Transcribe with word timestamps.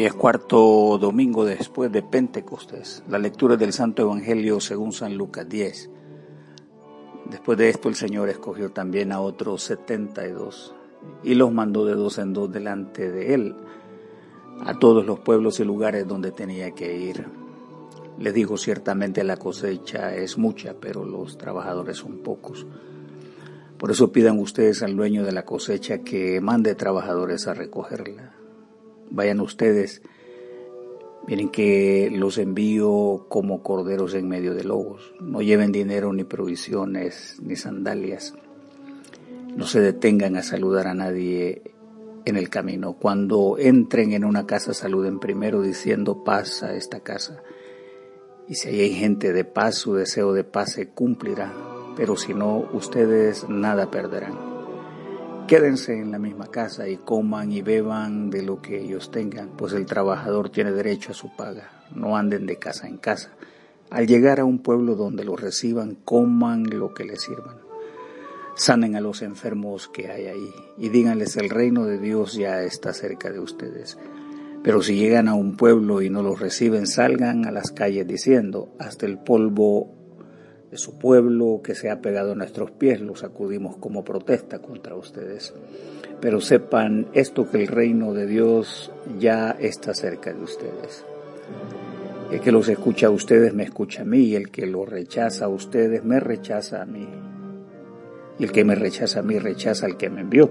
Hoy 0.00 0.06
es 0.06 0.14
cuarto 0.14 0.96
domingo 0.98 1.44
después 1.44 1.92
de 1.92 2.02
Pentecostés, 2.02 3.04
la 3.06 3.18
lectura 3.18 3.58
del 3.58 3.74
Santo 3.74 4.00
Evangelio 4.00 4.58
según 4.58 4.94
San 4.94 5.14
Lucas 5.14 5.46
10. 5.46 5.90
Después 7.26 7.58
de 7.58 7.68
esto 7.68 7.90
el 7.90 7.96
Señor 7.96 8.30
escogió 8.30 8.72
también 8.72 9.12
a 9.12 9.20
otros 9.20 9.62
setenta 9.62 10.26
y 10.26 10.30
dos 10.32 10.74
y 11.22 11.34
los 11.34 11.52
mandó 11.52 11.84
de 11.84 11.96
dos 11.96 12.16
en 12.16 12.32
dos 12.32 12.50
delante 12.50 13.10
de 13.10 13.34
él 13.34 13.56
a 14.64 14.78
todos 14.78 15.04
los 15.04 15.20
pueblos 15.20 15.60
y 15.60 15.64
lugares 15.64 16.08
donde 16.08 16.32
tenía 16.32 16.70
que 16.70 16.96
ir. 16.96 17.26
Le 18.18 18.32
dijo 18.32 18.56
ciertamente 18.56 19.22
la 19.22 19.36
cosecha 19.36 20.16
es 20.16 20.38
mucha, 20.38 20.76
pero 20.80 21.04
los 21.04 21.36
trabajadores 21.36 21.98
son 21.98 22.22
pocos. 22.22 22.66
Por 23.76 23.90
eso 23.90 24.10
pidan 24.10 24.38
ustedes 24.38 24.82
al 24.82 24.96
dueño 24.96 25.24
de 25.24 25.32
la 25.32 25.44
cosecha 25.44 25.98
que 25.98 26.40
mande 26.40 26.74
trabajadores 26.74 27.46
a 27.46 27.52
recogerla. 27.52 28.39
Vayan 29.10 29.40
ustedes, 29.40 30.02
miren 31.26 31.48
que 31.48 32.10
los 32.12 32.38
envío 32.38 33.26
como 33.28 33.62
corderos 33.62 34.14
en 34.14 34.28
medio 34.28 34.54
de 34.54 34.64
lobos. 34.64 35.14
No 35.20 35.42
lleven 35.42 35.72
dinero 35.72 36.12
ni 36.12 36.24
provisiones 36.24 37.38
ni 37.42 37.56
sandalias. 37.56 38.34
No 39.56 39.66
se 39.66 39.80
detengan 39.80 40.36
a 40.36 40.42
saludar 40.42 40.86
a 40.86 40.94
nadie 40.94 41.62
en 42.24 42.36
el 42.36 42.48
camino. 42.48 42.94
Cuando 42.94 43.56
entren 43.58 44.12
en 44.12 44.24
una 44.24 44.46
casa 44.46 44.74
saluden 44.74 45.18
primero 45.18 45.62
diciendo 45.62 46.24
paz 46.24 46.62
a 46.62 46.74
esta 46.74 47.00
casa. 47.00 47.42
Y 48.48 48.54
si 48.54 48.68
hay 48.68 48.94
gente 48.94 49.32
de 49.32 49.44
paz, 49.44 49.76
su 49.76 49.94
deseo 49.94 50.32
de 50.32 50.44
paz 50.44 50.72
se 50.72 50.88
cumplirá. 50.88 51.52
Pero 51.96 52.16
si 52.16 52.34
no, 52.34 52.68
ustedes 52.72 53.48
nada 53.48 53.90
perderán. 53.90 54.49
Quédense 55.50 55.98
en 55.98 56.12
la 56.12 56.20
misma 56.20 56.46
casa 56.46 56.88
y 56.88 56.96
coman 56.96 57.50
y 57.50 57.60
beban 57.60 58.30
de 58.30 58.42
lo 58.42 58.62
que 58.62 58.80
ellos 58.80 59.10
tengan, 59.10 59.48
pues 59.56 59.72
el 59.72 59.84
trabajador 59.84 60.50
tiene 60.50 60.70
derecho 60.70 61.10
a 61.10 61.14
su 61.16 61.34
paga. 61.34 61.72
No 61.92 62.16
anden 62.16 62.46
de 62.46 62.54
casa 62.54 62.86
en 62.86 62.98
casa. 62.98 63.32
Al 63.90 64.06
llegar 64.06 64.38
a 64.38 64.44
un 64.44 64.60
pueblo 64.60 64.94
donde 64.94 65.24
los 65.24 65.40
reciban, 65.40 65.96
coman 66.04 66.70
lo 66.70 66.94
que 66.94 67.02
les 67.02 67.22
sirvan. 67.22 67.56
Sanen 68.54 68.94
a 68.94 69.00
los 69.00 69.22
enfermos 69.22 69.88
que 69.88 70.08
hay 70.08 70.26
ahí 70.26 70.54
y 70.78 70.88
díganles 70.90 71.36
el 71.36 71.50
reino 71.50 71.84
de 71.84 71.98
Dios 71.98 72.34
ya 72.34 72.62
está 72.62 72.92
cerca 72.92 73.32
de 73.32 73.40
ustedes. 73.40 73.98
Pero 74.62 74.82
si 74.82 74.94
llegan 74.94 75.26
a 75.26 75.34
un 75.34 75.56
pueblo 75.56 76.00
y 76.00 76.10
no 76.10 76.22
los 76.22 76.38
reciben, 76.38 76.86
salgan 76.86 77.44
a 77.44 77.50
las 77.50 77.72
calles 77.72 78.06
diciendo, 78.06 78.72
hasta 78.78 79.04
el 79.04 79.18
polvo 79.18 79.99
de 80.70 80.78
su 80.78 80.98
pueblo 80.98 81.60
que 81.64 81.74
se 81.74 81.90
ha 81.90 82.00
pegado 82.00 82.32
a 82.32 82.36
nuestros 82.36 82.70
pies, 82.70 83.00
los 83.00 83.20
sacudimos 83.20 83.76
como 83.76 84.04
protesta 84.04 84.60
contra 84.60 84.94
ustedes. 84.94 85.52
Pero 86.20 86.40
sepan 86.40 87.08
esto 87.12 87.50
que 87.50 87.58
el 87.58 87.66
reino 87.66 88.12
de 88.14 88.26
Dios 88.26 88.92
ya 89.18 89.50
está 89.58 89.94
cerca 89.94 90.32
de 90.32 90.42
ustedes. 90.42 91.04
El 92.30 92.40
que 92.40 92.52
los 92.52 92.68
escucha 92.68 93.08
a 93.08 93.10
ustedes 93.10 93.52
me 93.52 93.64
escucha 93.64 94.02
a 94.02 94.04
mí, 94.04 94.18
y 94.18 94.36
el 94.36 94.50
que 94.50 94.66
los 94.66 94.88
rechaza 94.88 95.46
a 95.46 95.48
ustedes 95.48 96.04
me 96.04 96.20
rechaza 96.20 96.82
a 96.82 96.86
mí. 96.86 97.08
Y 98.38 98.44
el 98.44 98.52
que 98.52 98.64
me 98.64 98.76
rechaza 98.76 99.20
a 99.20 99.22
mí 99.22 99.38
rechaza 99.40 99.86
al 99.86 99.96
que 99.96 100.08
me 100.08 100.20
envió. 100.20 100.50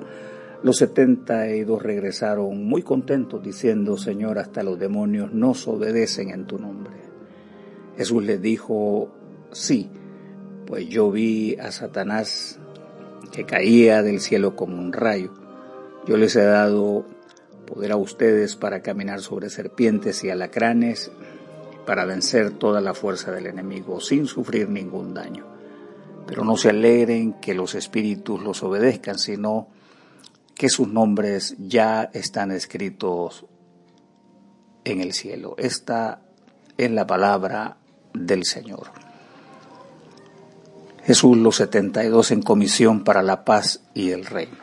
Los 0.61 0.77
setenta 0.77 1.49
y 1.49 1.63
dos 1.63 1.81
regresaron 1.81 2.65
muy 2.65 2.81
contentos 2.81 3.41
diciendo, 3.41 3.95
Señor, 3.95 4.39
hasta 4.39 4.63
los 4.63 4.77
demonios 4.77 5.31
nos 5.31 5.65
obedecen 5.69 6.31
en 6.31 6.45
tu 6.45 6.59
nombre. 6.59 6.95
Jesús 7.95 8.21
les 8.25 8.41
dijo, 8.41 9.09
sí, 9.51 9.89
pues 10.69 10.87
yo 10.87 11.09
vi 11.09 11.55
a 11.55 11.71
Satanás 11.71 12.59
que 13.31 13.43
caía 13.43 14.03
del 14.03 14.21
cielo 14.21 14.55
como 14.55 14.77
un 14.77 14.93
rayo. 14.93 15.33
Yo 16.05 16.15
les 16.15 16.35
he 16.35 16.43
dado 16.43 17.07
poder 17.65 17.91
a 17.91 17.95
ustedes 17.95 18.55
para 18.55 18.83
caminar 18.83 19.21
sobre 19.21 19.49
serpientes 19.49 20.23
y 20.23 20.29
alacranes, 20.29 21.11
para 21.87 22.05
vencer 22.05 22.51
toda 22.51 22.81
la 22.81 22.93
fuerza 22.93 23.31
del 23.31 23.47
enemigo 23.47 23.99
sin 23.99 24.27
sufrir 24.27 24.69
ningún 24.69 25.15
daño. 25.15 25.47
Pero 26.27 26.45
no 26.45 26.55
se 26.55 26.69
alegren 26.69 27.33
que 27.33 27.55
los 27.55 27.73
espíritus 27.73 28.39
los 28.39 28.61
obedezcan, 28.61 29.17
sino 29.17 29.69
que 30.53 30.69
sus 30.69 30.87
nombres 30.87 31.55
ya 31.57 32.11
están 32.13 32.51
escritos 32.51 33.47
en 34.83 35.01
el 35.01 35.13
cielo. 35.13 35.55
Esta 35.57 36.21
es 36.77 36.91
la 36.91 37.07
palabra 37.07 37.77
del 38.13 38.45
Señor. 38.45 39.08
Jesús 41.09 41.39
los 41.39 41.55
72 41.55 42.29
en 42.29 42.43
comisión 42.43 43.03
para 43.03 43.23
la 43.23 43.43
paz 43.43 43.81
y 43.95 44.11
el 44.11 44.27
reino. 44.27 44.59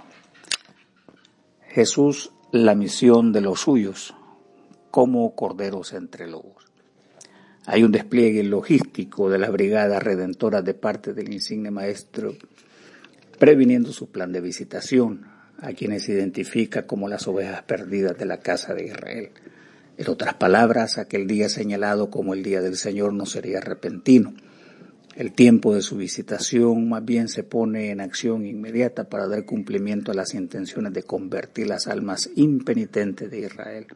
Jesús 1.67 2.31
la 2.53 2.77
misión 2.77 3.33
de 3.33 3.41
los 3.41 3.63
suyos 3.63 4.15
como 4.93 5.35
corderos 5.35 5.93
entre 5.93 6.29
lobos. 6.29 6.65
Hay 7.65 7.83
un 7.83 7.91
despliegue 7.91 8.45
logístico 8.45 9.29
de 9.29 9.41
la 9.41 9.51
brigada 9.51 9.99
redentora 9.99 10.63
de 10.63 10.75
parte 10.75 11.15
del 11.15 11.33
insigne 11.33 11.73
maestro, 11.73 12.37
previniendo 13.41 13.93
su 13.93 14.13
plan 14.13 14.31
de 14.31 14.41
visitación 14.41 15.27
a 15.59 15.73
quienes 15.73 16.09
identifica 16.09 16.87
como 16.87 17.09
las 17.09 17.27
ovejas 17.27 17.65
perdidas 17.65 18.17
de 18.19 18.25
la 18.25 18.39
casa 18.39 18.73
de 18.73 18.85
Israel. 18.85 19.31
En 19.97 20.09
otras 20.09 20.35
palabras, 20.35 20.97
aquel 20.97 21.27
día 21.27 21.49
señalado 21.49 22.09
como 22.09 22.35
el 22.35 22.45
día 22.45 22.61
del 22.61 22.77
Señor 22.77 23.15
no 23.15 23.27
sería 23.27 23.61
repentino 23.61 24.33
el 25.17 25.33
tiempo 25.33 25.75
de 25.75 25.81
su 25.81 25.97
visitación 25.97 26.91
más 26.91 27.03
bien 27.03 27.29
se 27.29 27.43
pone 27.43 27.91
en 27.91 28.03
acción 28.03 28.45
inmediata 28.45 29.09
para 29.09 29.27
dar 29.27 29.47
cumplimiento 29.47 30.13
a 30.13 30.15
las 30.15 30.35
intenciones 30.35 30.93
de 30.93 31.05
convertir 31.05 31.69
las 31.69 31.87
almas 31.87 32.29
impenitentes 32.37 33.31
de 33.31 33.41
Israel, 33.41 33.87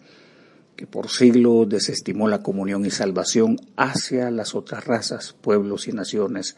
que 0.76 0.86
por 0.86 1.10
siglos 1.10 1.68
desestimó 1.68 2.26
la 2.26 2.42
comunión 2.42 2.86
y 2.86 2.90
salvación 2.90 3.58
hacia 3.76 4.30
las 4.30 4.54
otras 4.54 4.86
razas, 4.86 5.36
pueblos 5.38 5.88
y 5.88 5.92
naciones. 5.92 6.56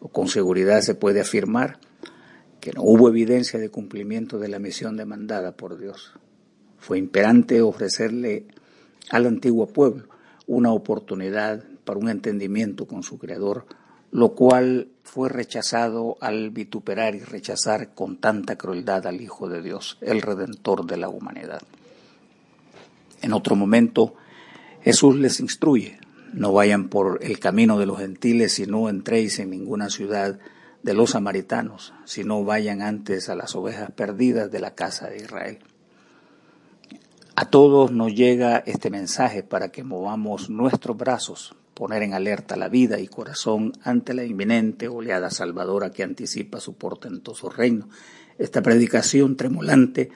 O 0.00 0.08
con 0.08 0.28
seguridad 0.28 0.82
se 0.82 0.94
puede 0.94 1.22
afirmar 1.22 1.78
que 2.60 2.72
no 2.72 2.82
hubo 2.82 3.08
evidencia 3.08 3.58
de 3.58 3.70
cumplimiento 3.70 4.38
de 4.38 4.48
la 4.48 4.58
misión 4.58 4.98
demandada 4.98 5.56
por 5.56 5.78
Dios. 5.78 6.12
Fue 6.76 6.98
imperante 6.98 7.62
ofrecerle 7.62 8.48
al 9.08 9.24
antiguo 9.24 9.66
pueblo 9.66 10.04
una 10.46 10.72
oportunidad 10.72 11.64
para 11.88 12.00
un 12.00 12.10
entendimiento 12.10 12.86
con 12.86 13.02
su 13.02 13.16
Creador, 13.16 13.64
lo 14.10 14.34
cual 14.34 14.88
fue 15.04 15.30
rechazado 15.30 16.18
al 16.20 16.50
vituperar 16.50 17.14
y 17.14 17.20
rechazar 17.20 17.94
con 17.94 18.18
tanta 18.18 18.56
crueldad 18.56 19.06
al 19.06 19.22
Hijo 19.22 19.48
de 19.48 19.62
Dios, 19.62 19.96
el 20.02 20.20
Redentor 20.20 20.84
de 20.84 20.98
la 20.98 21.08
humanidad. 21.08 21.62
En 23.22 23.32
otro 23.32 23.56
momento, 23.56 24.16
Jesús 24.82 25.16
les 25.16 25.40
instruye, 25.40 25.98
no 26.34 26.52
vayan 26.52 26.90
por 26.90 27.20
el 27.22 27.38
camino 27.38 27.78
de 27.78 27.86
los 27.86 28.00
gentiles 28.00 28.58
y 28.58 28.66
no 28.66 28.90
entréis 28.90 29.38
en 29.38 29.48
ninguna 29.48 29.88
ciudad 29.88 30.38
de 30.82 30.92
los 30.92 31.12
samaritanos, 31.12 31.94
sino 32.04 32.44
vayan 32.44 32.82
antes 32.82 33.30
a 33.30 33.34
las 33.34 33.56
ovejas 33.56 33.92
perdidas 33.92 34.50
de 34.50 34.60
la 34.60 34.74
casa 34.74 35.08
de 35.08 35.16
Israel. 35.16 35.58
A 37.34 37.46
todos 37.46 37.92
nos 37.92 38.12
llega 38.14 38.58
este 38.58 38.90
mensaje 38.90 39.42
para 39.42 39.70
que 39.70 39.84
movamos 39.84 40.50
nuestros 40.50 40.94
brazos, 40.94 41.54
poner 41.78 42.02
en 42.02 42.12
alerta 42.12 42.56
la 42.56 42.68
vida 42.68 42.98
y 42.98 43.06
corazón 43.06 43.72
ante 43.84 44.12
la 44.12 44.24
inminente 44.24 44.88
oleada 44.88 45.30
salvadora 45.30 45.92
que 45.92 46.02
anticipa 46.02 46.58
su 46.58 46.74
portentoso 46.74 47.50
reino. 47.50 47.88
Esta 48.36 48.62
predicación 48.62 49.36
tremolante 49.36 50.10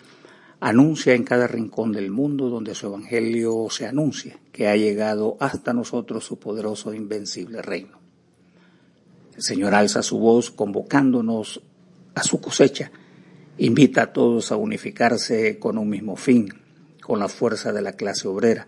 anuncia 0.59 1.15
en 1.15 1.23
cada 1.23 1.47
rincón 1.47 1.93
del 1.93 2.11
mundo 2.11 2.51
donde 2.51 2.75
su 2.75 2.89
evangelio 2.89 3.69
se 3.71 3.87
anuncia 3.87 4.41
que 4.51 4.67
ha 4.67 4.75
llegado 4.75 5.37
hasta 5.39 5.73
nosotros 5.73 6.25
su 6.25 6.41
poderoso 6.41 6.93
e 6.93 6.97
invencible 6.97 7.63
reino. 7.63 8.01
El 9.37 9.43
Señor 9.45 9.73
alza 9.77 10.03
su 10.03 10.19
voz 10.19 10.51
convocándonos 10.51 11.63
a 12.17 12.25
su 12.25 12.41
cosecha, 12.41 12.91
invita 13.59 14.03
a 14.03 14.13
todos 14.13 14.51
a 14.51 14.57
unificarse 14.57 15.61
con 15.61 15.79
un 15.79 15.89
mismo 15.89 16.17
fin, 16.17 16.53
con 17.01 17.21
la 17.21 17.29
fuerza 17.29 17.73
de 17.73 17.83
la 17.83 17.93
clase 17.93 18.27
obrera. 18.27 18.67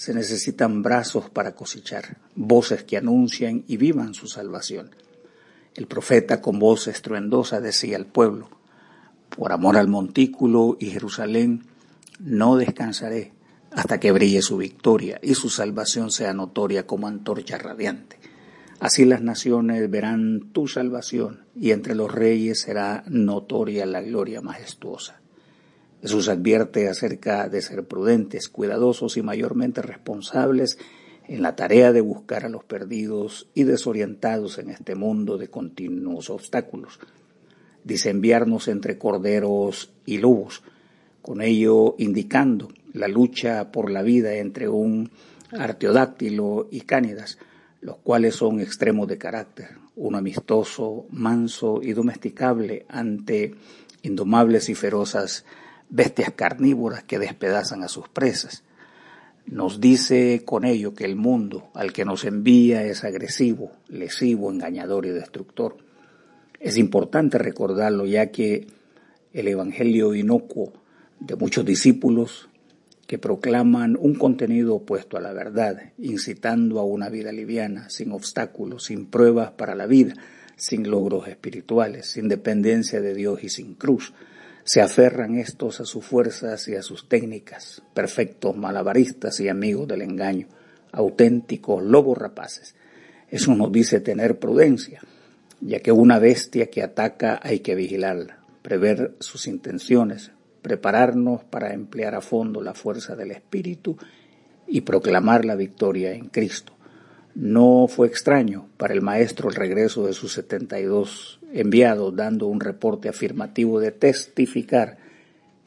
Se 0.00 0.14
necesitan 0.14 0.82
brazos 0.82 1.28
para 1.28 1.54
cosechar, 1.54 2.16
voces 2.34 2.84
que 2.84 2.96
anuncien 2.96 3.66
y 3.68 3.76
vivan 3.76 4.14
su 4.14 4.28
salvación. 4.28 4.92
El 5.74 5.86
profeta 5.86 6.40
con 6.40 6.58
voz 6.58 6.88
estruendosa 6.88 7.60
decía 7.60 7.98
al 7.98 8.06
pueblo, 8.06 8.48
por 9.28 9.52
amor 9.52 9.76
al 9.76 9.88
montículo 9.88 10.78
y 10.80 10.86
Jerusalén, 10.86 11.66
no 12.18 12.56
descansaré 12.56 13.34
hasta 13.72 14.00
que 14.00 14.10
brille 14.10 14.40
su 14.40 14.56
victoria 14.56 15.20
y 15.22 15.34
su 15.34 15.50
salvación 15.50 16.10
sea 16.10 16.32
notoria 16.32 16.86
como 16.86 17.06
antorcha 17.06 17.58
radiante. 17.58 18.16
Así 18.78 19.04
las 19.04 19.20
naciones 19.20 19.90
verán 19.90 20.50
tu 20.54 20.66
salvación 20.66 21.44
y 21.54 21.72
entre 21.72 21.94
los 21.94 22.10
reyes 22.10 22.62
será 22.62 23.04
notoria 23.06 23.84
la 23.84 24.00
gloria 24.00 24.40
majestuosa. 24.40 25.19
Jesús 26.02 26.28
advierte 26.28 26.88
acerca 26.88 27.48
de 27.48 27.60
ser 27.60 27.84
prudentes, 27.84 28.48
cuidadosos 28.48 29.16
y 29.16 29.22
mayormente 29.22 29.82
responsables 29.82 30.78
en 31.28 31.42
la 31.42 31.56
tarea 31.56 31.92
de 31.92 32.00
buscar 32.00 32.44
a 32.44 32.48
los 32.48 32.64
perdidos 32.64 33.48
y 33.54 33.64
desorientados 33.64 34.58
en 34.58 34.70
este 34.70 34.94
mundo 34.94 35.36
de 35.38 35.48
continuos 35.48 36.30
obstáculos. 36.30 36.98
Dice 37.84 38.10
enviarnos 38.10 38.68
entre 38.68 38.98
corderos 38.98 39.92
y 40.06 40.18
lobos, 40.18 40.62
con 41.22 41.42
ello 41.42 41.94
indicando 41.98 42.68
la 42.92 43.06
lucha 43.06 43.70
por 43.70 43.90
la 43.90 44.02
vida 44.02 44.34
entre 44.34 44.68
un 44.68 45.10
arteodáctilo 45.52 46.68
y 46.70 46.80
cánidas, 46.82 47.38
los 47.80 47.96
cuales 47.98 48.34
son 48.34 48.60
extremos 48.60 49.06
de 49.06 49.18
carácter, 49.18 49.68
uno 49.96 50.18
amistoso, 50.18 51.06
manso 51.10 51.80
y 51.82 51.92
domesticable 51.92 52.86
ante 52.88 53.54
indomables 54.02 54.68
y 54.68 54.74
ferozas 54.74 55.44
bestias 55.90 56.32
carnívoras 56.32 57.04
que 57.04 57.18
despedazan 57.18 57.82
a 57.82 57.88
sus 57.88 58.08
presas. 58.08 58.64
Nos 59.46 59.80
dice 59.80 60.42
con 60.44 60.64
ello 60.64 60.94
que 60.94 61.04
el 61.04 61.16
mundo 61.16 61.70
al 61.74 61.92
que 61.92 62.04
nos 62.04 62.24
envía 62.24 62.84
es 62.84 63.04
agresivo, 63.04 63.72
lesivo, 63.88 64.50
engañador 64.50 65.06
y 65.06 65.10
destructor. 65.10 65.76
Es 66.60 66.76
importante 66.76 67.38
recordarlo 67.38 68.06
ya 68.06 68.30
que 68.30 68.66
el 69.32 69.48
Evangelio 69.48 70.14
inocuo 70.14 70.72
de 71.18 71.36
muchos 71.36 71.64
discípulos 71.64 72.48
que 73.06 73.18
proclaman 73.18 73.96
un 73.98 74.14
contenido 74.14 74.76
opuesto 74.76 75.16
a 75.16 75.20
la 75.20 75.32
verdad, 75.32 75.92
incitando 75.98 76.78
a 76.78 76.84
una 76.84 77.08
vida 77.08 77.32
liviana, 77.32 77.90
sin 77.90 78.12
obstáculos, 78.12 78.84
sin 78.84 79.06
pruebas 79.06 79.50
para 79.50 79.74
la 79.74 79.86
vida, 79.86 80.14
sin 80.54 80.88
logros 80.88 81.26
espirituales, 81.26 82.06
sin 82.06 82.28
dependencia 82.28 83.00
de 83.00 83.14
Dios 83.14 83.42
y 83.42 83.48
sin 83.48 83.74
cruz. 83.74 84.12
Se 84.64 84.80
aferran 84.80 85.36
estos 85.36 85.80
a 85.80 85.84
sus 85.84 86.04
fuerzas 86.04 86.68
y 86.68 86.76
a 86.76 86.82
sus 86.82 87.08
técnicas, 87.08 87.82
perfectos 87.94 88.56
malabaristas 88.56 89.40
y 89.40 89.48
amigos 89.48 89.88
del 89.88 90.02
engaño, 90.02 90.48
auténticos 90.92 91.82
lobos 91.82 92.18
rapaces. 92.18 92.74
Eso 93.28 93.54
nos 93.54 93.72
dice 93.72 94.00
tener 94.00 94.38
prudencia, 94.38 95.00
ya 95.60 95.80
que 95.80 95.92
una 95.92 96.18
bestia 96.18 96.68
que 96.68 96.82
ataca 96.82 97.40
hay 97.42 97.60
que 97.60 97.74
vigilarla, 97.74 98.38
prever 98.62 99.16
sus 99.20 99.46
intenciones, 99.46 100.32
prepararnos 100.62 101.44
para 101.44 101.72
emplear 101.72 102.14
a 102.14 102.20
fondo 102.20 102.62
la 102.62 102.74
fuerza 102.74 103.16
del 103.16 103.30
Espíritu 103.30 103.96
y 104.66 104.82
proclamar 104.82 105.44
la 105.44 105.56
victoria 105.56 106.12
en 106.12 106.28
Cristo. 106.28 106.74
No 107.34 107.86
fue 107.88 108.08
extraño 108.08 108.68
para 108.76 108.94
el 108.94 109.02
maestro 109.02 109.48
el 109.48 109.54
regreso 109.54 110.06
de 110.06 110.12
sus 110.12 110.32
72 110.34 111.39
enviados 111.52 112.14
dando 112.14 112.46
un 112.46 112.60
reporte 112.60 113.08
afirmativo 113.08 113.80
de 113.80 113.92
testificar 113.92 114.98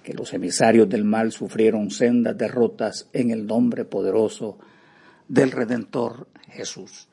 que 0.03 0.13
los 0.13 0.33
emisarios 0.33 0.89
del 0.89 1.03
mal 1.03 1.31
sufrieron 1.31 1.89
sendas 1.89 2.37
derrotas 2.37 3.07
en 3.13 3.31
el 3.31 3.47
nombre 3.47 3.85
poderoso 3.85 4.57
del 5.27 5.51
Redentor 5.51 6.27
Jesús. 6.49 7.07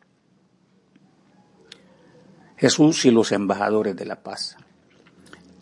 Jesús 2.57 3.05
y 3.07 3.11
los 3.11 3.33
embajadores 3.33 3.97
de 3.97 4.05
la 4.05 4.23
paz. 4.23 4.57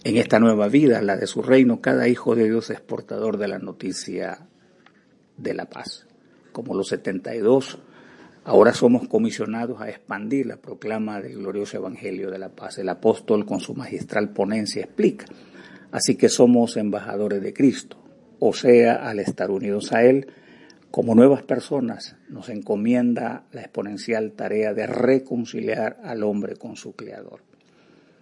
En 0.04 0.16
esta 0.16 0.40
nueva 0.40 0.68
vida, 0.68 1.02
la 1.02 1.16
de 1.16 1.26
su 1.26 1.42
reino, 1.42 1.80
cada 1.80 2.08
hijo 2.08 2.34
de 2.34 2.44
Dios 2.44 2.70
es 2.70 2.80
portador 2.80 3.36
de 3.36 3.48
la 3.48 3.58
noticia 3.58 4.48
de 5.36 5.54
la 5.54 5.66
paz. 5.66 6.06
Como 6.50 6.74
los 6.74 6.88
72, 6.88 7.78
ahora 8.48 8.72
somos 8.72 9.06
comisionados 9.08 9.78
a 9.82 9.90
expandir 9.90 10.46
la 10.46 10.56
proclama 10.56 11.20
del 11.20 11.36
glorioso 11.36 11.76
Evangelio 11.76 12.30
de 12.30 12.38
la 12.38 12.48
paz. 12.48 12.78
El 12.78 12.88
apóstol 12.88 13.44
con 13.44 13.60
su 13.60 13.74
magistral 13.74 14.30
ponencia 14.30 14.84
explica. 14.84 15.26
Así 15.92 16.16
que 16.16 16.30
somos 16.30 16.78
embajadores 16.78 17.42
de 17.42 17.52
Cristo, 17.52 17.98
o 18.38 18.54
sea, 18.54 19.06
al 19.06 19.20
estar 19.20 19.50
unidos 19.50 19.92
a 19.92 20.02
Él, 20.02 20.28
como 20.90 21.14
nuevas 21.14 21.42
personas, 21.42 22.16
nos 22.30 22.48
encomienda 22.48 23.44
la 23.52 23.60
exponencial 23.60 24.32
tarea 24.32 24.72
de 24.72 24.86
reconciliar 24.86 25.98
al 26.02 26.22
hombre 26.22 26.56
con 26.56 26.76
su 26.76 26.92
Creador. 26.96 27.42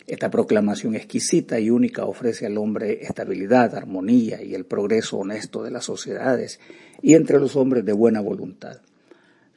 Esta 0.08 0.28
proclamación 0.28 0.96
exquisita 0.96 1.60
y 1.60 1.70
única 1.70 2.04
ofrece 2.04 2.46
al 2.46 2.58
hombre 2.58 3.04
estabilidad, 3.04 3.76
armonía 3.76 4.42
y 4.42 4.56
el 4.56 4.64
progreso 4.64 5.18
honesto 5.18 5.62
de 5.62 5.70
las 5.70 5.84
sociedades 5.84 6.58
y 7.00 7.14
entre 7.14 7.38
los 7.38 7.54
hombres 7.54 7.84
de 7.84 7.92
buena 7.92 8.20
voluntad. 8.20 8.80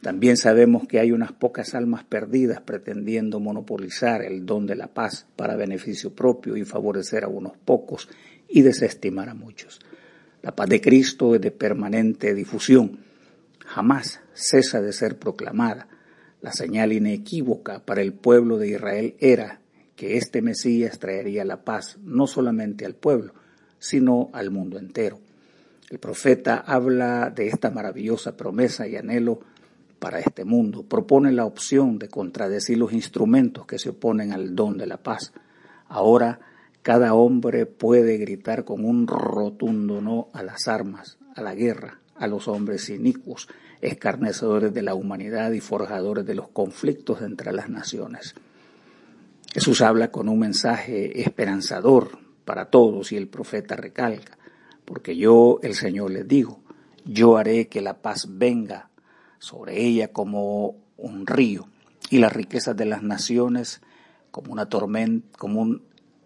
También 0.01 0.37
sabemos 0.37 0.87
que 0.87 0.99
hay 0.99 1.11
unas 1.11 1.33
pocas 1.33 1.75
almas 1.75 2.05
perdidas 2.05 2.61
pretendiendo 2.61 3.41
monopolizar 3.41 4.21
el 4.21 4.45
don 4.45 4.65
de 4.65 4.75
la 4.75 4.87
paz 4.87 5.27
para 5.35 5.57
beneficio 5.57 6.15
propio 6.15 6.55
y 6.55 6.63
favorecer 6.63 7.25
a 7.25 7.27
unos 7.27 7.57
pocos 7.57 8.07
y 8.47 8.61
desestimar 8.61 9.27
a 9.27 9.33
muchos. 9.33 9.79
La 10.41 10.55
paz 10.55 10.69
de 10.69 10.79
Cristo 10.79 11.35
es 11.35 11.41
de 11.41 11.51
permanente 11.51 12.33
difusión. 12.33 12.99
Jamás 13.65 14.21
cesa 14.33 14.81
de 14.81 14.93
ser 14.93 15.19
proclamada. 15.19 15.89
La 16.41 16.53
señal 16.53 16.93
inequívoca 16.93 17.85
para 17.85 18.01
el 18.01 18.13
pueblo 18.13 18.57
de 18.57 18.69
Israel 18.69 19.15
era 19.19 19.59
que 19.97 20.15
este 20.15 20.41
Mesías 20.41 20.97
traería 20.97 21.43
la 21.43 21.65
paz 21.65 21.97
no 22.01 22.25
solamente 22.25 22.85
al 22.85 22.95
pueblo, 22.95 23.33
sino 23.79 24.29
al 24.31 24.49
mundo 24.49 24.79
entero. 24.79 25.19
El 25.89 25.99
profeta 25.99 26.55
habla 26.55 27.31
de 27.35 27.47
esta 27.47 27.69
maravillosa 27.69 28.37
promesa 28.37 28.87
y 28.87 28.95
anhelo 28.95 29.41
para 29.99 30.19
este 30.19 30.45
mundo. 30.45 30.83
Propone 30.83 31.31
la 31.31 31.45
opción 31.45 31.99
de 31.99 32.07
contradecir 32.07 32.77
los 32.77 32.93
instrumentos 32.93 33.65
que 33.65 33.77
se 33.77 33.89
oponen 33.89 34.33
al 34.33 34.55
don 34.55 34.77
de 34.77 34.87
la 34.87 34.97
paz. 34.97 35.33
Ahora 35.87 36.39
cada 36.81 37.13
hombre 37.13 37.65
puede 37.65 38.17
gritar 38.17 38.63
con 38.63 38.85
un 38.85 39.05
rotundo 39.05 40.01
no 40.01 40.29
a 40.33 40.43
las 40.43 40.67
armas, 40.67 41.17
a 41.35 41.41
la 41.41 41.53
guerra, 41.53 41.99
a 42.15 42.27
los 42.27 42.47
hombres 42.47 42.89
inicuos, 42.89 43.47
escarnecedores 43.81 44.73
de 44.73 44.81
la 44.81 44.93
humanidad 44.93 45.51
y 45.51 45.59
forjadores 45.59 46.25
de 46.25 46.35
los 46.35 46.49
conflictos 46.49 47.21
entre 47.21 47.51
las 47.53 47.69
naciones. 47.69 48.35
Jesús 49.53 49.81
habla 49.81 50.11
con 50.11 50.29
un 50.29 50.39
mensaje 50.39 51.21
esperanzador 51.21 52.19
para 52.45 52.65
todos 52.65 53.11
y 53.11 53.17
el 53.17 53.27
profeta 53.27 53.75
recalca, 53.75 54.37
porque 54.85 55.15
yo, 55.15 55.59
el 55.63 55.75
Señor, 55.75 56.11
les 56.11 56.27
digo, 56.27 56.61
yo 57.05 57.37
haré 57.37 57.67
que 57.67 57.81
la 57.81 58.01
paz 58.01 58.27
venga 58.29 58.88
sobre 59.39 59.81
ella 59.83 60.09
como 60.09 60.75
un 60.97 61.25
río 61.25 61.67
y 62.09 62.19
las 62.19 62.33
riquezas 62.33 62.75
de 62.75 62.85
las 62.85 63.03
naciones 63.03 63.81
como 64.31 64.51
una 64.51 64.67
tormenta, 64.67 65.37
como 65.37 65.61
un 65.61 65.83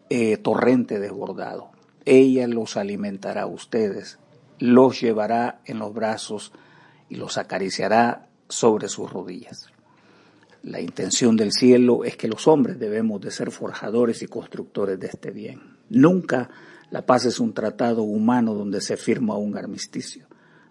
eh, 0.10 0.38
torrente 0.38 1.00
desbordado. 1.00 1.72
Ella 2.06 2.48
los 2.48 2.76
alimentará 2.76 3.44
a 3.44 3.48
ustedes, 3.48 4.20
los 4.60 5.00
llevará 5.00 5.62
en 5.66 5.80
los 5.80 5.94
brazos 5.94 6.52
y 7.10 7.16
los 7.16 7.38
acariciará 7.38 8.28
sobre 8.50 8.90
sus 8.90 9.12
rodillas. 9.12 9.68
La 10.64 10.80
intención 10.80 11.36
del 11.36 11.52
cielo 11.52 12.04
es 12.06 12.16
que 12.16 12.28
los 12.28 12.48
hombres 12.48 12.80
debemos 12.80 13.20
de 13.22 13.32
ser 13.32 13.52
forjadores 13.52 14.22
y 14.22 14.28
constructores 14.28 15.00
de 15.00 15.08
este 15.08 15.32
bien. 15.32 15.78
Nunca 15.90 16.50
la 16.90 17.06
paz 17.06 17.26
es 17.26 17.40
un 17.40 17.54
tratado 17.54 18.04
humano 18.04 18.54
donde 18.54 18.80
se 18.80 18.98
firma 18.98 19.36
un 19.36 19.58
armisticio, 19.58 20.28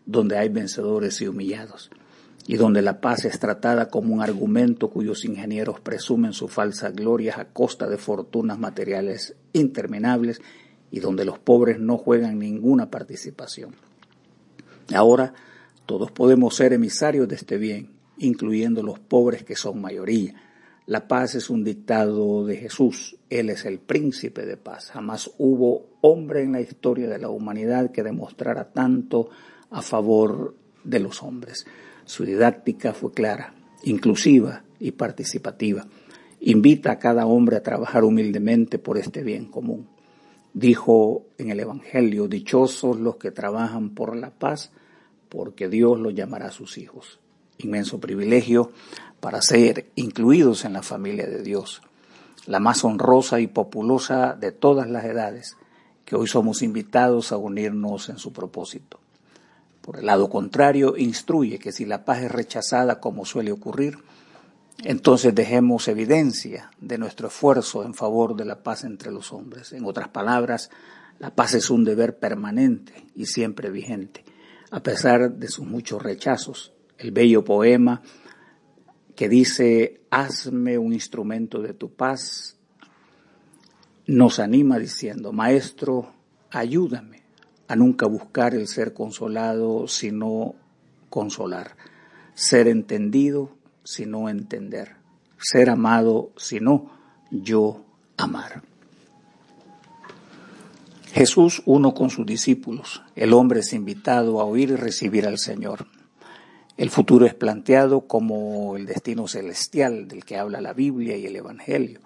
donde 0.07 0.39
hay 0.39 0.49
vencedores 0.49 1.21
y 1.21 1.29
humillados, 1.29 1.91
y 2.47 2.57
donde 2.57 2.83
la 2.83 3.01
paz 3.01 3.25
es 3.25 3.39
tratada 3.39 3.89
como 3.89 4.15
un 4.15 4.21
argumento 4.21 4.91
cuyos 4.91 5.25
ingenieros 5.25 5.81
presumen 5.81 6.33
su 6.33 6.49
falsa 6.49 6.91
gloria 6.91 7.35
a 7.39 7.45
costa 7.47 7.89
de 7.89 7.99
fortunas 7.99 8.59
materiales 8.59 9.35
interminables 9.53 10.41
y 10.91 11.01
donde 11.01 11.25
los 11.25 11.39
pobres 11.39 11.79
no 11.79 11.99
juegan 11.99 12.39
ninguna 12.39 12.91
participación. 12.91 13.75
Ahora 14.95 15.35
todos 15.87 16.11
podemos 16.11 16.55
ser 16.57 16.73
emisarios 16.73 17.29
de 17.29 17.37
este 17.37 17.59
bien 17.59 18.03
incluyendo 18.19 18.83
los 18.83 18.99
pobres 18.99 19.45
que 19.45 19.57
son 19.57 19.81
mayoría. 19.81 20.35
La 20.87 21.07
paz 21.07 21.35
es 21.35 21.51
un 21.51 21.65
dictado 21.65 22.45
de 22.45 22.57
Jesús. 22.57 23.17
Él 23.31 23.51
es 23.51 23.65
el 23.65 23.79
príncipe 23.79 24.45
de 24.45 24.57
paz. 24.57 24.91
Jamás 24.91 25.31
hubo 25.39 25.87
hombre 26.01 26.43
en 26.43 26.53
la 26.53 26.61
historia 26.61 27.09
de 27.09 27.19
la 27.19 27.29
humanidad 27.29 27.91
que 27.91 28.03
demostrara 28.03 28.73
tanto 28.73 29.31
a 29.71 29.83
favor 29.83 30.55
de 30.85 30.99
los 30.99 31.23
hombres. 31.23 31.67
Su 32.05 32.25
didáctica 32.25 32.93
fue 32.93 33.13
clara, 33.13 33.55
inclusiva 33.85 34.63
y 34.79 34.93
participativa. 34.93 35.87
Invita 36.41 36.93
a 36.93 36.99
cada 36.99 37.27
hombre 37.27 37.57
a 37.57 37.63
trabajar 37.63 38.05
humildemente 38.05 38.79
por 38.79 38.99
este 38.99 39.23
bien 39.23 39.47
común. 39.47 39.89
Dijo 40.55 41.25
en 41.39 41.51
el 41.51 41.61
Evangelio, 41.61 42.29
dichosos 42.29 42.99
los 42.99 43.17
que 43.17 43.31
trabajan 43.31 43.91
por 43.91 44.17
la 44.17 44.31
paz, 44.31 44.71
porque 45.29 45.69
Dios 45.69 45.99
los 45.99 46.15
llamará 46.15 46.51
sus 46.51 46.77
hijos 46.79 47.21
inmenso 47.65 48.01
privilegio 48.01 48.73
para 49.21 49.41
ser 49.43 49.91
incluidos 49.95 50.65
en 50.65 50.73
la 50.73 50.83
familia 50.83 51.27
de 51.27 51.43
Dios, 51.43 51.83
la 52.47 52.61
más 52.61 52.85
honrosa 52.85 53.41
y 53.41 53.47
populosa 53.47 54.35
de 54.35 54.53
todas 54.53 54.89
las 54.91 55.05
edades, 55.05 55.57
que 56.05 56.17
hoy 56.17 56.27
somos 56.27 56.63
invitados 56.63 57.33
a 57.33 57.37
unirnos 57.37 58.09
en 58.09 58.19
su 58.19 58.33
propósito. 58.33 58.99
Por 59.83 59.99
el 59.99 60.07
lado 60.07 60.31
contrario, 60.31 60.97
instruye 60.97 61.59
que 61.59 61.73
si 61.73 61.85
la 61.85 62.05
paz 62.05 62.23
es 62.23 62.31
rechazada 62.31 63.01
como 63.01 63.27
suele 63.27 63.51
ocurrir, 63.51 63.99
entonces 64.85 65.35
dejemos 65.35 65.89
evidencia 65.89 66.71
de 66.81 66.99
nuestro 66.99 67.29
esfuerzo 67.29 67.85
en 67.85 67.93
favor 67.93 68.37
de 68.37 68.45
la 68.45 68.63
paz 68.63 68.85
entre 68.85 69.11
los 69.11 69.33
hombres. 69.33 69.73
En 69.73 69.85
otras 69.85 70.09
palabras, 70.09 70.71
la 71.19 71.35
paz 71.35 71.55
es 71.55 71.69
un 71.69 71.85
deber 71.85 72.19
permanente 72.19 73.07
y 73.17 73.27
siempre 73.27 73.71
vigente, 73.71 74.25
a 74.71 74.83
pesar 74.83 75.33
de 75.33 75.49
sus 75.49 75.67
muchos 75.67 76.01
rechazos 76.01 76.73
el 76.99 77.11
bello 77.11 77.45
poema 77.45 78.03
que 79.17 79.29
dice, 79.29 80.03
hazme 80.11 80.79
un 80.79 80.93
instrumento 80.93 81.61
de 81.61 81.75
tu 81.75 81.93
paz, 81.93 82.57
nos 84.07 84.39
anima 84.39 84.79
diciendo, 84.79 85.33
Maestro, 85.33 86.15
ayúdame 86.51 87.22
a 87.73 87.77
nunca 87.77 88.05
buscar 88.05 88.55
el 88.55 88.69
ser 88.69 88.93
consolado, 88.93 89.89
sino 89.89 90.55
consolar, 91.09 91.75
ser 92.35 92.69
entendido, 92.69 93.49
sino 93.83 94.29
entender, 94.29 94.97
ser 95.39 95.71
amado, 95.71 96.33
sino 96.37 96.91
yo 97.31 97.83
amar. 98.19 98.63
Jesús 101.15 101.63
uno 101.65 101.95
con 101.95 102.11
sus 102.11 102.27
discípulos, 102.27 103.03
el 103.17 103.33
hombre 103.33 103.61
es 103.61 103.73
invitado 103.73 104.43
a 104.43 104.45
oír 104.45 104.69
y 104.69 104.77
recibir 104.77 105.27
al 105.27 105.39
Señor. 105.39 105.87
El 106.77 106.91
futuro 106.91 107.25
es 107.25 107.33
planteado 107.33 108.03
como 108.03 108.77
el 108.77 108.85
destino 108.85 109.29
celestial 109.29 110.09
del 110.09 110.27
que 110.27 110.37
habla 110.37 110.61
la 110.61 110.75
Biblia 110.75 111.17
y 111.17 111.25
el 111.25 111.37
Evangelio. 111.37 112.01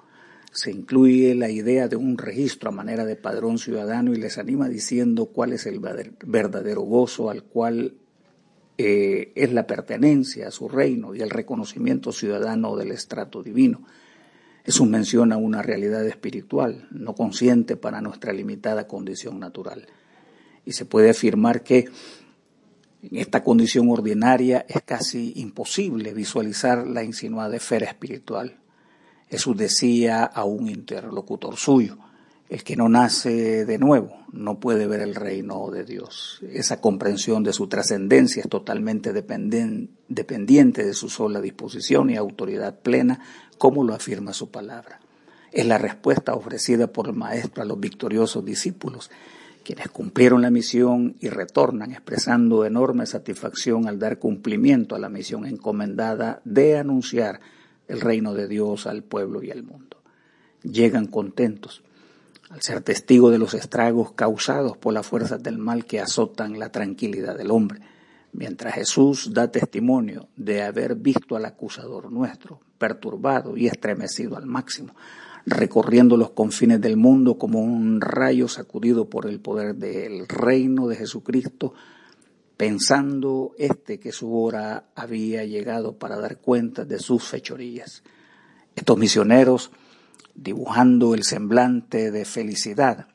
Se 0.53 0.71
incluye 0.71 1.35
la 1.35 1.50
idea 1.50 1.88
de 1.88 1.97
un 1.97 2.17
registro 2.17 2.71
a 2.71 2.73
manera 2.73 3.05
de 3.05 3.17
padrón 3.17 3.59
ciudadano 3.59 4.15
y 4.15 4.17
les 4.17 4.38
anima 4.38 4.69
diciendo 4.69 5.26
cuál 5.26 5.53
es 5.53 5.67
el 5.67 5.81
verdadero 5.81 6.83
gozo 6.83 7.31
al 7.31 7.43
cual 7.45 7.95
eh, 8.79 9.33
es 9.35 9.53
la 9.53 9.67
pertenencia 9.67 10.49
a 10.49 10.50
su 10.50 10.69
reino 10.69 11.15
y 11.15 11.21
el 11.21 11.31
reconocimiento 11.31 12.12
ciudadano 12.12 12.76
del 12.76 12.93
estrato 12.93 13.43
divino. 13.43 13.83
Eso 14.65 14.85
menciona 14.85 15.37
una 15.37 15.62
realidad 15.62 16.05
espiritual, 16.07 16.88
no 16.91 17.15
consciente 17.15 17.76
para 17.76 18.00
nuestra 18.00 18.33
limitada 18.33 18.87
condición 18.87 19.38
natural. 19.38 19.87
Y 20.65 20.73
se 20.73 20.85
puede 20.85 21.11
afirmar 21.11 21.62
que 21.62 21.88
en 23.03 23.17
esta 23.17 23.45
condición 23.45 23.88
ordinaria 23.88 24.67
es 24.69 24.83
casi 24.83 25.33
imposible 25.37 26.12
visualizar 26.12 26.87
la 26.87 27.05
insinuada 27.05 27.57
esfera 27.57 27.87
espiritual. 27.87 28.57
Jesús 29.28 29.56
decía 29.56 30.25
a 30.25 30.45
un 30.45 30.68
interlocutor 30.68 31.56
suyo, 31.56 31.99
el 32.49 32.62
que 32.62 32.76
no 32.76 32.88
nace 32.88 33.64
de 33.64 33.78
nuevo 33.78 34.25
no 34.33 34.61
puede 34.61 34.87
ver 34.87 35.00
el 35.00 35.14
reino 35.14 35.68
de 35.71 35.85
Dios. 35.85 36.40
Esa 36.52 36.80
comprensión 36.80 37.42
de 37.42 37.52
su 37.52 37.66
trascendencia 37.66 38.42
es 38.42 38.49
totalmente 38.49 39.12
dependiente 39.12 40.85
de 40.85 40.95
su 40.95 41.09
sola 41.09 41.40
disposición 41.40 42.11
y 42.11 42.16
autoridad 42.16 42.78
plena, 42.80 43.21
como 43.59 43.83
lo 43.83 43.95
afirma 43.95 44.33
su 44.33 44.50
palabra. 44.50 45.00
Es 45.52 45.66
la 45.66 45.78
respuesta 45.78 46.35
ofrecida 46.35 46.87
por 46.87 47.09
el 47.09 47.14
Maestro 47.14 47.62
a 47.62 47.66
los 47.66 47.80
victoriosos 47.80 48.45
discípulos, 48.45 49.11
quienes 49.64 49.88
cumplieron 49.88 50.42
la 50.42 50.50
misión 50.50 51.16
y 51.18 51.28
retornan 51.28 51.90
expresando 51.90 52.64
enorme 52.64 53.06
satisfacción 53.06 53.88
al 53.88 53.99
dar 53.99 54.21
cumplimiento 54.21 54.95
a 54.95 55.00
la 55.00 55.09
misión 55.09 55.47
encomendada 55.47 56.40
de 56.45 56.78
anunciar 56.78 57.40
el 57.88 58.00
reino 58.00 58.35
de 58.35 58.49
Dios 58.49 58.87
al 58.87 59.02
pueblo 59.02 59.43
y 59.43 59.50
al 59.50 59.62
mundo. 59.62 59.99
Llegan 60.62 61.07
contentos 61.07 61.83
al 62.50 62.62
ser 62.62 62.81
testigo 62.81 63.31
de 63.31 63.38
los 63.38 63.55
estragos 63.55 64.12
causados 64.12 64.76
por 64.76 64.95
las 64.95 65.07
fuerzas 65.07 65.43
del 65.43 65.59
mal 65.59 65.85
que 65.85 66.00
azotan 66.00 66.59
la 66.59 66.71
tranquilidad 66.71 67.37
del 67.37 67.50
hombre, 67.50 67.81
mientras 68.33 68.75
Jesús 68.75 69.33
da 69.33 69.50
testimonio 69.50 70.28
de 70.37 70.62
haber 70.62 70.95
visto 70.95 71.37
al 71.37 71.45
acusador 71.45 72.12
nuestro, 72.12 72.61
perturbado 72.78 73.57
y 73.57 73.66
estremecido 73.66 74.37
al 74.37 74.47
máximo, 74.47 74.95
recorriendo 75.45 76.16
los 76.16 76.31
confines 76.31 76.81
del 76.81 76.97
mundo 76.97 77.38
como 77.38 77.61
un 77.61 78.00
rayo 78.00 78.49
sacudido 78.49 79.09
por 79.09 79.26
el 79.26 79.40
poder 79.40 79.76
del 79.76 80.28
reino 80.28 80.87
de 80.88 80.97
Jesucristo, 80.97 81.75
pensando 82.57 83.55
este 83.59 84.01
que 84.01 84.13
su 84.13 84.35
hora 84.37 84.87
había 84.95 85.45
llegado 85.45 85.99
para 85.99 86.17
dar 86.17 86.39
cuenta 86.39 86.85
de 86.85 86.99
sus 86.99 87.25
fechorías. 87.25 88.03
Estos 88.75 88.99
misioneros 88.99 89.71
dibujando 90.35 91.15
el 91.15 91.25
semblante 91.25 92.11
de 92.11 92.25
felicidad 92.25 93.09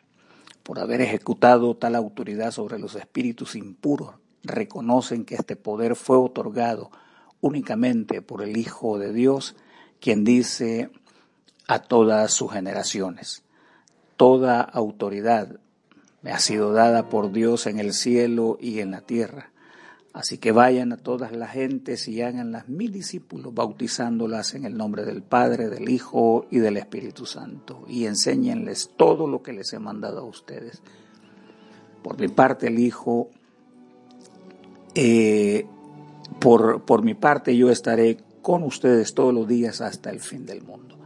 por 0.63 0.79
haber 0.79 1.01
ejecutado 1.01 1.75
tal 1.75 1.95
autoridad 1.95 2.51
sobre 2.51 2.79
los 2.79 2.95
espíritus 2.95 3.55
impuros, 3.55 4.15
reconocen 4.43 5.25
que 5.25 5.35
este 5.35 5.55
poder 5.55 5.95
fue 5.95 6.17
otorgado 6.17 6.91
únicamente 7.41 8.21
por 8.21 8.43
el 8.43 8.57
Hijo 8.57 8.99
de 8.99 9.11
Dios, 9.11 9.55
quien 9.99 10.23
dice 10.23 10.91
a 11.67 11.79
todas 11.79 12.31
sus 12.33 12.51
generaciones, 12.51 13.43
toda 14.17 14.61
autoridad 14.61 15.59
me 16.21 16.31
ha 16.31 16.39
sido 16.39 16.71
dada 16.73 17.09
por 17.09 17.31
Dios 17.31 17.67
en 17.67 17.79
el 17.79 17.93
cielo 17.93 18.57
y 18.59 18.79
en 18.79 18.91
la 18.91 19.01
tierra. 19.01 19.51
Así 20.13 20.37
que 20.37 20.51
vayan 20.51 20.91
a 20.91 20.97
todas 20.97 21.31
las 21.31 21.51
gentes 21.51 22.07
y 22.09 22.17
las 22.17 22.67
mil 22.67 22.91
discípulos, 22.91 23.53
bautizándolas 23.53 24.53
en 24.55 24.65
el 24.65 24.75
nombre 24.75 25.05
del 25.05 25.23
Padre, 25.23 25.69
del 25.69 25.89
Hijo 25.89 26.47
y 26.51 26.59
del 26.59 26.75
Espíritu 26.75 27.25
Santo, 27.25 27.85
y 27.87 28.05
enséñenles 28.05 28.91
todo 28.97 29.25
lo 29.25 29.41
que 29.41 29.53
les 29.53 29.71
he 29.71 29.79
mandado 29.79 30.19
a 30.19 30.25
ustedes. 30.25 30.81
Por 32.03 32.19
mi 32.19 32.27
parte, 32.27 32.67
el 32.67 32.79
Hijo, 32.79 33.29
eh, 34.95 35.65
por, 36.39 36.83
por 36.83 37.03
mi 37.03 37.13
parte, 37.13 37.55
yo 37.55 37.69
estaré 37.69 38.17
con 38.41 38.63
ustedes 38.63 39.13
todos 39.13 39.33
los 39.33 39.47
días 39.47 39.79
hasta 39.79 40.09
el 40.09 40.19
fin 40.19 40.45
del 40.45 40.61
mundo. 40.61 41.00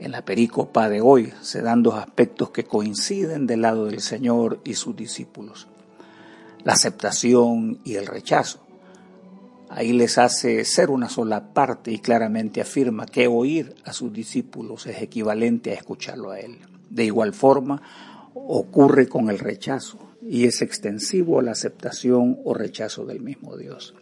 En 0.00 0.12
la 0.12 0.24
pericopa 0.24 0.88
de 0.88 1.00
hoy 1.00 1.32
se 1.42 1.62
dan 1.62 1.82
dos 1.82 1.94
aspectos 1.94 2.50
que 2.50 2.64
coinciden 2.64 3.46
del 3.46 3.62
lado 3.62 3.84
del 3.84 4.00
Señor 4.00 4.60
y 4.64 4.74
sus 4.74 4.96
discípulos 4.96 5.68
la 6.64 6.72
aceptación 6.74 7.78
y 7.84 7.94
el 7.94 8.06
rechazo. 8.06 8.60
Ahí 9.68 9.92
les 9.92 10.18
hace 10.18 10.64
ser 10.64 10.90
una 10.90 11.08
sola 11.08 11.52
parte 11.52 11.92
y 11.92 12.00
claramente 12.00 12.60
afirma 12.60 13.06
que 13.06 13.28
oír 13.28 13.74
a 13.84 13.92
sus 13.92 14.12
discípulos 14.12 14.86
es 14.86 15.00
equivalente 15.00 15.70
a 15.70 15.74
escucharlo 15.74 16.32
a 16.32 16.40
Él. 16.40 16.58
De 16.88 17.04
igual 17.04 17.32
forma, 17.32 17.80
ocurre 18.34 19.08
con 19.08 19.30
el 19.30 19.38
rechazo 19.38 19.98
y 20.22 20.46
es 20.46 20.60
extensivo 20.60 21.38
a 21.38 21.42
la 21.42 21.52
aceptación 21.52 22.40
o 22.44 22.52
rechazo 22.52 23.06
del 23.06 23.20
mismo 23.20 23.56
Dios. 23.56 23.94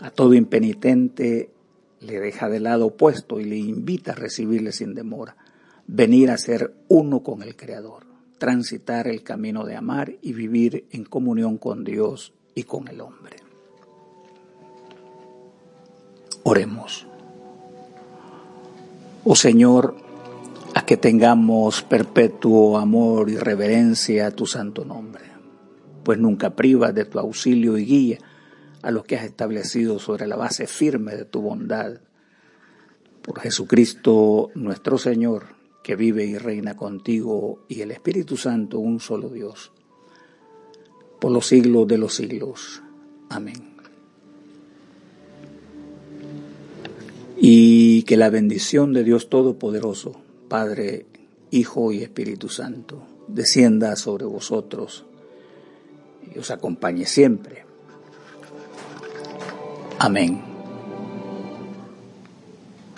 A 0.00 0.10
todo 0.10 0.32
impenitente 0.32 1.50
le 2.00 2.20
deja 2.20 2.48
de 2.48 2.60
lado 2.60 2.86
opuesto 2.86 3.40
y 3.40 3.44
le 3.44 3.56
invita 3.56 4.12
a 4.12 4.16
recibirle 4.16 4.72
sin 4.72 4.94
demora, 4.94 5.36
venir 5.86 6.30
a 6.30 6.38
ser 6.38 6.74
uno 6.88 7.22
con 7.22 7.42
el 7.42 7.56
Creador 7.56 8.08
transitar 8.38 9.08
el 9.08 9.22
camino 9.22 9.64
de 9.64 9.76
amar 9.76 10.14
y 10.22 10.32
vivir 10.32 10.86
en 10.92 11.04
comunión 11.04 11.58
con 11.58 11.84
Dios 11.84 12.32
y 12.54 12.62
con 12.62 12.88
el 12.88 13.00
hombre. 13.00 13.36
Oremos. 16.44 17.06
Oh 19.24 19.34
Señor, 19.34 19.96
a 20.74 20.86
que 20.86 20.96
tengamos 20.96 21.82
perpetuo 21.82 22.78
amor 22.78 23.28
y 23.28 23.36
reverencia 23.36 24.28
a 24.28 24.30
tu 24.30 24.46
santo 24.46 24.84
nombre, 24.84 25.24
pues 26.04 26.18
nunca 26.18 26.54
privas 26.54 26.94
de 26.94 27.04
tu 27.04 27.18
auxilio 27.18 27.76
y 27.76 27.84
guía 27.84 28.18
a 28.82 28.90
los 28.90 29.04
que 29.04 29.16
has 29.16 29.24
establecido 29.24 29.98
sobre 29.98 30.26
la 30.26 30.36
base 30.36 30.66
firme 30.66 31.16
de 31.16 31.24
tu 31.24 31.40
bondad. 31.40 32.00
Por 33.22 33.40
Jesucristo 33.40 34.50
nuestro 34.54 34.98
Señor, 34.98 35.46
que 35.82 35.96
vive 35.96 36.24
y 36.24 36.38
reina 36.38 36.76
contigo 36.76 37.64
y 37.68 37.80
el 37.80 37.90
Espíritu 37.90 38.36
Santo, 38.36 38.78
un 38.78 39.00
solo 39.00 39.28
Dios, 39.28 39.72
por 41.20 41.32
los 41.32 41.46
siglos 41.46 41.88
de 41.88 41.98
los 41.98 42.14
siglos. 42.14 42.82
Amén. 43.30 43.76
Y 47.36 48.02
que 48.02 48.16
la 48.16 48.30
bendición 48.30 48.92
de 48.92 49.04
Dios 49.04 49.28
Todopoderoso, 49.28 50.20
Padre, 50.48 51.06
Hijo 51.50 51.92
y 51.92 52.02
Espíritu 52.02 52.48
Santo, 52.48 53.02
descienda 53.28 53.94
sobre 53.96 54.24
vosotros 54.26 55.04
y 56.34 56.38
os 56.38 56.50
acompañe 56.50 57.06
siempre. 57.06 57.67
Amén. 59.98 60.47